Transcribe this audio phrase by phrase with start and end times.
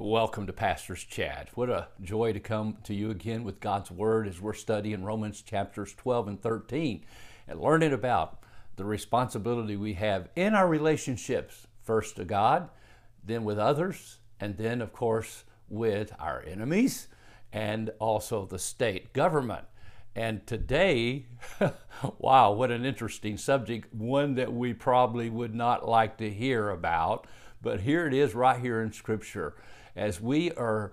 [0.00, 1.50] Welcome to Pastor's Chat.
[1.56, 5.42] What a joy to come to you again with God's Word as we're studying Romans
[5.42, 7.04] chapters 12 and 13
[7.46, 8.42] and learning about
[8.76, 12.70] the responsibility we have in our relationships, first to God,
[13.22, 17.08] then with others, and then, of course, with our enemies
[17.52, 19.66] and also the state government.
[20.16, 21.26] And today,
[22.18, 27.26] wow, what an interesting subject, one that we probably would not like to hear about,
[27.62, 29.54] but here it is right here in Scripture
[29.96, 30.92] as we are,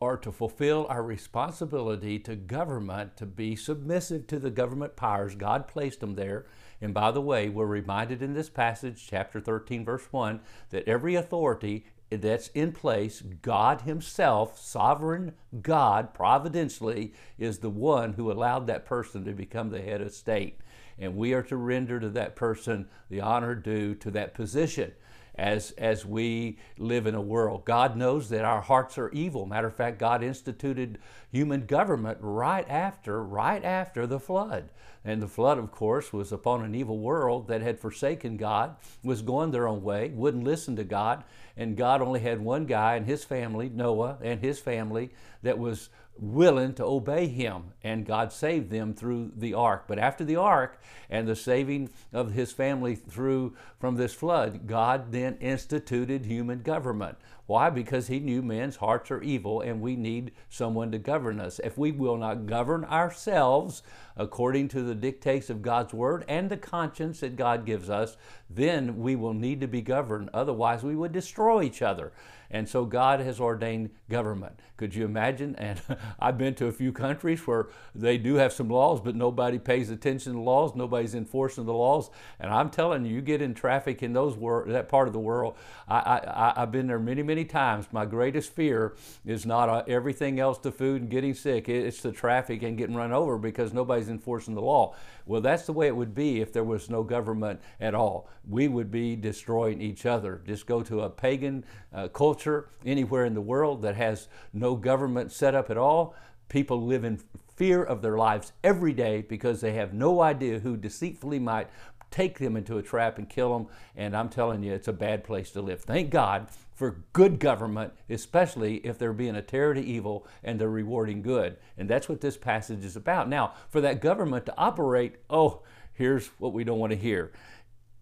[0.00, 5.34] are to fulfill our responsibility to government, to be submissive to the government powers.
[5.34, 6.46] God placed them there.
[6.80, 11.16] And by the way, we're reminded in this passage, chapter 13, verse 1, that every
[11.16, 18.86] authority that's in place, God Himself, sovereign God, providentially, is the one who allowed that
[18.86, 20.60] person to become the head of state.
[20.98, 24.92] And we are to render to that person the honor due to that position
[25.38, 27.64] as, as we live in a world.
[27.64, 29.46] God knows that our hearts are evil.
[29.46, 30.98] Matter of fact, God instituted
[31.30, 34.70] human government right after, right after the flood.
[35.04, 39.22] And the flood, of course, was upon an evil world that had forsaken God, was
[39.22, 41.22] going their own way, wouldn't listen to God,
[41.56, 45.10] and God only had one guy and his family, Noah and his family,
[45.42, 45.88] that was
[46.20, 49.84] willing to obey him and God saved them through the ark.
[49.86, 55.12] But after the ark and the saving of his family through from this flood, God
[55.12, 57.18] then instituted human government.
[57.48, 57.70] Why?
[57.70, 61.58] Because he knew men's hearts are evil and we need someone to govern us.
[61.64, 63.82] If we will not govern ourselves
[64.18, 68.18] according to the dictates of God's word and the conscience that God gives us,
[68.50, 70.28] then we will need to be governed.
[70.34, 72.12] Otherwise, we would destroy each other.
[72.50, 74.58] And so God has ordained government.
[74.76, 75.54] Could you imagine?
[75.68, 75.80] And
[76.18, 79.90] I've been to a few countries where they do have some laws, but nobody pays
[79.90, 80.74] attention to laws.
[80.74, 82.10] Nobody's enforcing the laws.
[82.40, 85.20] And I'm telling you, you get in traffic in those wor- that part of the
[85.20, 85.56] world.
[85.88, 87.86] I, I, I've been there many, many times.
[87.92, 91.68] My greatest fear is not uh, everything else, the food and getting sick.
[91.68, 94.96] It's the traffic and getting run over because nobody's enforcing the law.
[95.24, 98.28] Well, that's the way it would be if there was no government at all.
[98.48, 100.42] We would be destroying each other.
[100.44, 101.64] Just go to a pagan
[101.94, 106.16] uh, culture anywhere in the world that has no government set up at all.
[106.48, 107.20] People live in
[107.54, 111.68] fear of their lives every day because they have no idea who deceitfully might
[112.10, 113.68] take them into a trap and kill them.
[113.94, 115.82] And I'm telling you, it's a bad place to live.
[115.82, 120.70] Thank God for good government, especially if they're being a terror to evil and they're
[120.70, 121.56] rewarding good.
[121.76, 123.28] And that's what this passage is about.
[123.28, 125.62] Now, for that government to operate, oh,
[125.92, 127.32] here's what we don't want to hear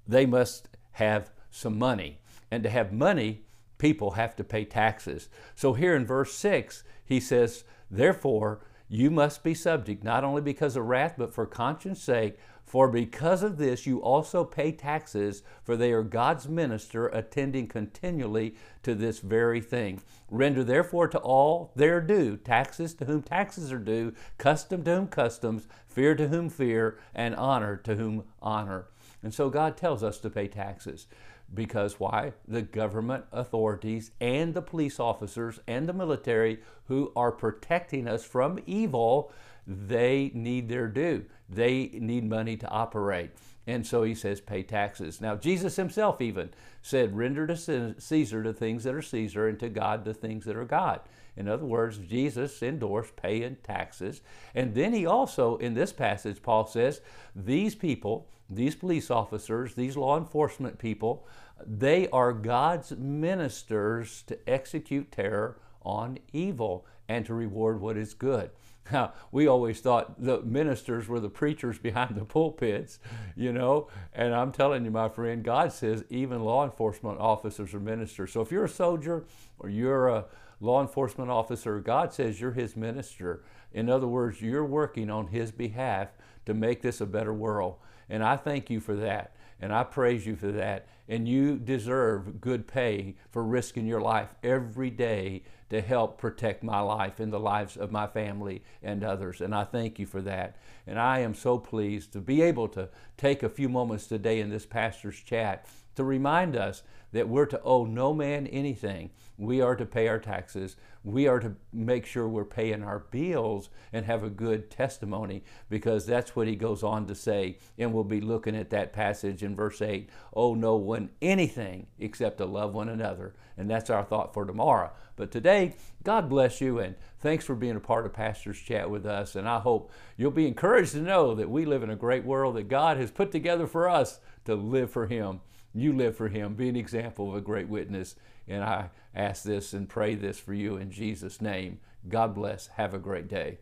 [0.07, 2.19] they must have some money.
[2.51, 3.47] And to have money,
[3.79, 5.31] people have to pay taxes.
[5.55, 10.77] So here in verse 6, he says, Therefore, you must be subject, not only because
[10.77, 12.39] of wrath, but for conscience sake.
[12.65, 18.57] For because of this you also pay taxes, for they are God's minister, attending continually
[18.83, 20.03] to this very thing.
[20.29, 25.07] Render therefore to all their due, taxes to whom taxes are due, custom to whom
[25.07, 28.87] customs, fear to whom fear, and honor to whom honor.
[29.23, 31.07] And so God tells us to pay taxes.
[31.53, 32.33] Because why?
[32.47, 38.59] The government authorities and the police officers and the military who are protecting us from
[38.67, 39.33] evil,
[39.67, 41.25] they need their due.
[41.49, 43.31] They need money to operate.
[43.67, 45.21] And so he says, pay taxes.
[45.21, 46.51] Now, Jesus himself even
[46.83, 50.57] said, render to Caesar the things that are Caesar and to God the things that
[50.57, 51.01] are God.
[51.37, 54.21] In other words, Jesus endorsed paying taxes.
[54.55, 57.01] And then he also, in this passage, Paul says,
[57.35, 61.27] these people, these police officers, these law enforcement people,
[61.67, 68.51] they are God's ministers to execute terror on evil and to reward what is good.
[68.93, 73.01] Now, we always thought the ministers were the preachers behind the pulpits,
[73.35, 77.81] you know, and I'm telling you, my friend, God says even law enforcement officers are
[77.81, 78.33] ministers.
[78.33, 79.25] So if you're a soldier
[79.59, 80.27] or you're a
[80.61, 83.43] law enforcement officer, God says you're his minister.
[83.73, 86.11] In other words, you're working on his behalf
[86.47, 87.77] to make this a better world.
[88.09, 89.35] And I thank you for that.
[89.61, 90.87] And I praise you for that.
[91.09, 96.81] And you deserve good pay for risking your life every day to help protect my
[96.81, 99.41] life and the lives of my family and others.
[99.41, 100.57] And I thank you for that.
[100.87, 104.51] And I am so pleased to be able to take a few moments today in
[104.51, 105.67] this pastor's chat
[105.97, 106.83] to remind us
[107.17, 109.11] that we're to owe no man anything.
[109.39, 110.77] We are to pay our taxes.
[111.03, 116.05] We are to make sure we're paying our bills and have a good testimony because
[116.05, 117.59] that's what he goes on to say.
[117.79, 122.39] And we'll be looking at that passage in verse 8 owe no one anything except
[122.39, 123.35] to love one another.
[123.57, 124.93] And that's our thought for tomorrow.
[125.17, 129.07] But today, God bless you and thanks for being a part of Pastor's Chat with
[129.07, 129.37] us.
[129.37, 132.57] And I hope you'll be encouraged to know that we live in a great world
[132.57, 135.41] that God has put together for us to live for Him.
[135.77, 136.55] You live for Him.
[136.55, 138.17] Be an example of a great witness
[138.49, 141.81] And I ask this and pray this for you in Jesus' name.
[142.09, 142.69] God bless.
[142.69, 143.59] Have a great day.